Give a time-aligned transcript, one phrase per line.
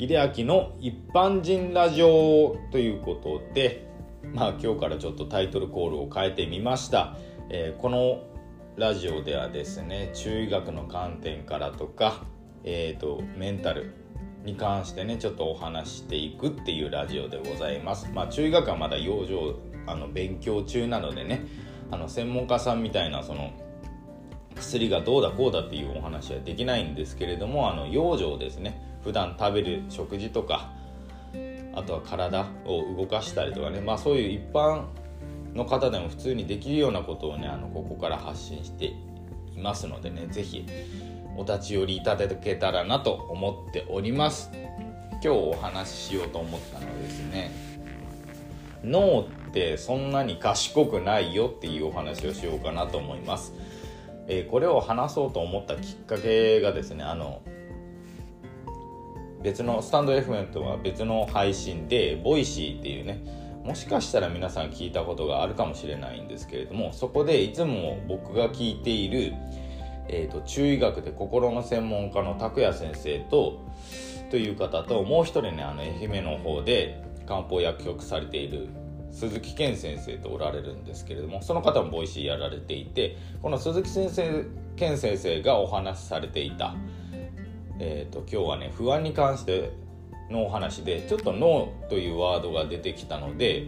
[0.00, 3.86] 秀明の一般人ラジオということで
[4.32, 7.18] まあ今日からちょっとタイトルコールを変えてみました、
[7.50, 8.22] えー、この
[8.78, 12.24] ラジオではですね中医学の観点からとか、
[12.64, 13.92] えーと、メンタル
[14.46, 18.10] に関してねちょっとお話していくっていうラジオでございます。
[18.14, 19.54] まあ中医学はまだ養生
[19.86, 21.44] あの勉強中なのでね
[21.90, 23.50] あの専門家さんみたいなその
[24.60, 28.80] 薬がどうだこうだっていうお話はできないんですけれどもあの養生ですね。
[29.02, 30.70] 普段食べる食事とか
[31.74, 33.80] あとは体を動かしたりとかね。
[33.80, 34.84] まあそういう一般
[35.54, 38.94] の方でも普通にできるようなことをねあのここから発信してい
[39.60, 40.26] ますのでね。
[40.30, 40.66] 是非
[41.36, 44.50] お立ち寄りいただけたらなと思っております。
[45.12, 47.50] 今日お話ししようと思ったのはですね
[48.82, 53.52] 脳ってそんなに賢くないよっていうお話をしようかなと思います、
[54.32, 57.42] え、これを話そうと思ったきっかけがですねあの
[59.42, 63.24] 別の stand.fm とは別の配信で Voicy っていうね
[63.64, 69.34] もしかしたら皆さん聞いたことがあるかもしれないんですけれどもそこでいつも僕が聞いている、
[70.08, 73.60] えーと、中医学で心の専門家の拓也先生と
[74.30, 78.68] という方ともう一人ねあの愛媛の方で漢方薬局されている
[79.12, 84.44] 鈴木健先生とおられるんですけれどもその方も Voicy やられていてこの鈴木先生
[84.76, 86.74] 健先生がお話しされていた
[87.82, 89.72] えーと、今日はね不安に関して
[90.30, 93.66] のお話でちょっと脳というワードが出てきたので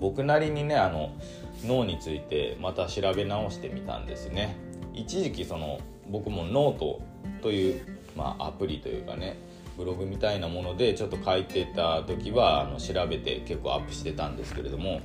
[0.00, 1.16] 僕なりにねあの
[1.64, 4.56] 脳についてまた調べ直してみたんですね。
[4.92, 5.78] 一時期その
[6.10, 7.00] 僕もノート
[7.40, 9.36] という、まあ、アプリというかね
[9.82, 15.00] ブログみたいなものでちょっと書いてた時はあの調べて結構アップしてたんですけれども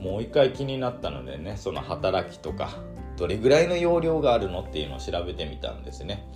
[0.00, 2.70] もう一回気になったのでねその働きとか
[3.16, 6.28] どれぐらいの容量があるのっていうのを調べてみたんですね。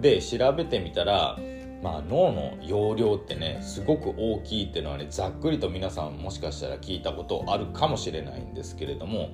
[0.00, 1.38] で調べてみたら
[1.82, 9.30] まあ、脳の容量ってねすごく大きいっていうのはねざっくりと皆さんもしかしたら聞いたことあるかもしれないんですけれども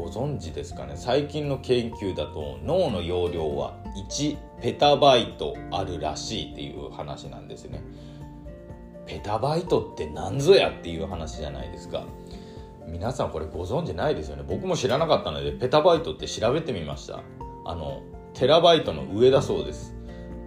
[0.00, 0.94] ご存知ですかね？
[0.96, 3.74] 最近の研究だと脳の容量は
[4.10, 7.82] 1ペタバイトあるらしいっていう話なんですね。
[9.04, 12.04] ペタバイトって何ぞやっていう話じゃないですか。
[12.88, 14.44] 皆さんこれご存知ないですよね？
[14.48, 17.20] 僕も知らなかったのでペタバイトって調べてみました。
[17.66, 19.94] あのテラバイトの上だそうです。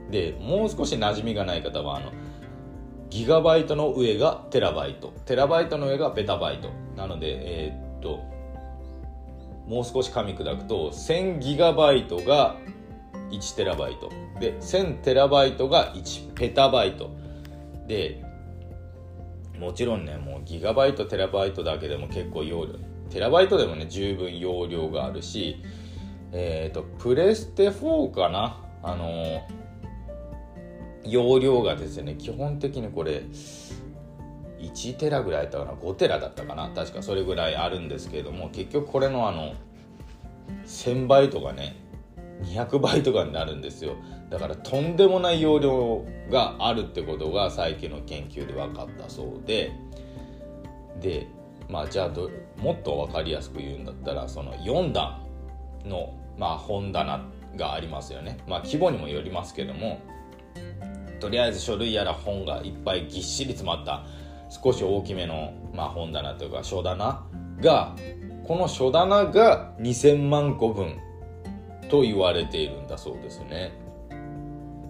[0.09, 2.11] でもう少し馴染みがない方はあの
[3.11, 5.13] ギガバイトの上がテラバイト。
[5.25, 6.69] テラバイトの上がペタバイト。
[6.95, 8.32] なのでえー、っと
[9.67, 12.57] もう少し噛み砕くと1000ギガバイトが
[13.31, 14.09] 1テラバイト。
[14.39, 17.11] で1000テラバイトが1ペタバイト。
[17.87, 18.23] で
[19.59, 22.73] もちろんねもうギガバイトテラバイトだけでも結構容量
[23.09, 25.61] テラバイトでもね十分容量があるし
[26.31, 28.59] えっ、ー、とプレステ4かな？
[28.81, 29.41] あのー、
[31.05, 32.15] 容量がですね。
[32.15, 33.23] 基本的にこれ
[34.71, 36.69] 1テラぐらいだったかな？5テラだったかな？
[36.69, 39.53] 確かそれぐらいあるんですけれども結局これのあの
[40.65, 41.75] 1000倍とかね
[42.43, 43.95] 200倍とかになるんですよ。
[44.29, 49.71] だからとんでもない容量があるってことが最近の研究で分かったそうで。
[50.99, 51.27] で
[51.69, 55.21] まあじゃあどもっと分かりやすく言うんだったらその4段
[55.85, 57.25] の、まあ、本棚
[57.55, 58.37] がありますよね。
[58.47, 59.99] まあ規模にもよりますけども
[61.19, 64.05] とりあえず書類やら本がいっぱいぎっしり詰まった
[64.49, 67.25] 少し大きめの、まあ、本棚というか書棚
[67.59, 67.95] が
[68.45, 70.99] この書棚が2000万個分
[71.89, 73.71] と言われているんだそうですね。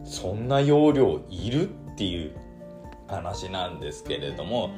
[0.04, 2.36] そんな容量いるっていう
[3.08, 4.72] 話なんですけれども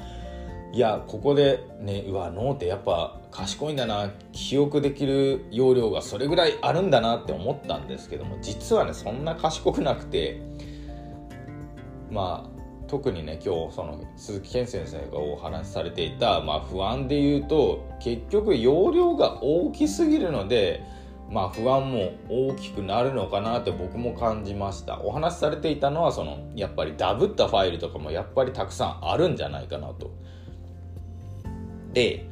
[0.71, 10.41] いやここでねうわ脳ってやっぱ賢いんだな記憶できる容量がそれぐらいあるんだなって思ったんですけども実はねそんな賢くなくて
[12.11, 12.54] まあ
[12.87, 20.83] 特にね今日その鈴木健先生がお話しされていた、まあ、不安で言うと結局容量が大きすぎるので
[21.29, 25.01] まあ不安も大きくなるのかなって僕も感じました。
[25.01, 30.11] お話しされていたのはそのやっぱりダブったファイルとかもやっぱりたくさんあるんじゃないかなと。
[31.93, 32.27] で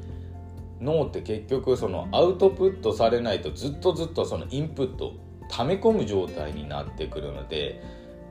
[0.80, 5.14] 脳って結局そのアウトプットされないとずっとずっとそのインプット
[5.50, 7.82] 溜め込む状態になってくるので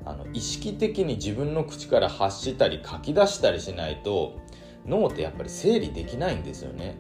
[0.05, 4.41] あの意識的に自分の口から発したり書き出したりしないと
[4.87, 6.97] 脳ってやっぱり整理できないんですよね。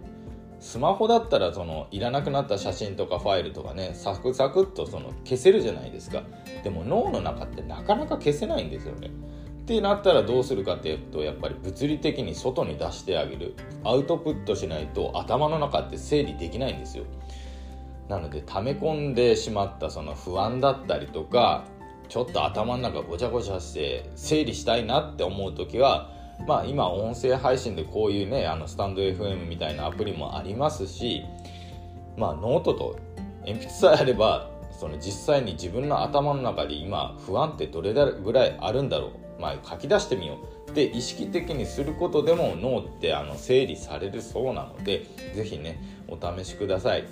[0.61, 6.23] スマホだったらそのいらなくなった写真とかファイルとかねサクサクっとその消せるじゃないですか。
[6.63, 9.11] でも脳の中ってなかなか消せないんですよね。
[9.63, 13.55] ってなったらどうするかっていうとやっぱり物理的に外に出してあげる。
[13.83, 17.05] アウトプットしないと頭の中って整理できないんですよ。
[18.09, 21.65] なので溜め込んでしまったその不安だったりとか
[22.09, 26.11] ちょっと頭の中ごちゃごちゃして整理したいなって思う時は
[26.47, 31.23] まあ今音声配信でこういうねあのスタンド FM みたいなアプリもありますし
[32.17, 32.99] まあノートと
[33.47, 47.05] 鉛筆さえあればその実際に自分の頭の中で今不安ってどれぐらいあるんだろうまあ書き出してみようって意識的にすることでも脳ってあの整理されるそうなので是非ねお試しください。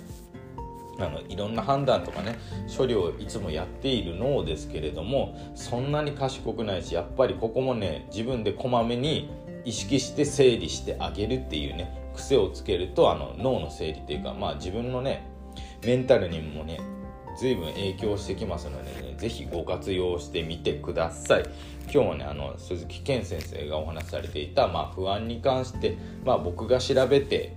[1.05, 2.37] あのいろんな判断とかね
[2.75, 9.29] 処理をいつもやっている脳ですけれどもそんなに賢くないしやっぱりここもね自分でこまめに
[9.65, 15.27] 意識して整理してあげるっていうね癖をつけるとあの脳の整理っていうかまあ自分のね
[15.83, 16.79] メンタルにもね
[17.37, 21.43] 随分影響してきますのでね是非ご活用してみてください。
[21.91, 27.55] 今日もねあの鈴木健先生がお話しされていた、まあ、不安に関して、まあ、僕が調べて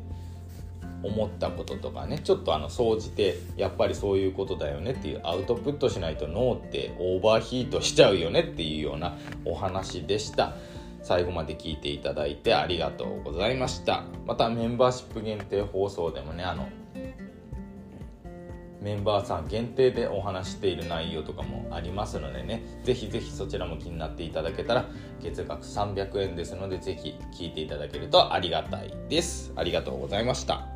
[1.04, 10.54] 思ったこととかねちょっとあの総じてやっぱりそういうことだよねっていうアウトプットしないと脳ってオーバーヒートしちゃうよねっていうようなお話でした。
[11.02, 14.04] 最後まで聞いていただいてありがとうございました。
[14.26, 16.66] またメンバーシップ限定放送でもねあの
[18.84, 24.86] メンバーさん限定でお話している内容とかもありますのでねぜひぜひそちらも気になっていただけたら
[25.22, 29.52] 月額300円ですのでぜひ聞いていただけるとありがたいです。
[29.56, 30.73] ありがとうございました。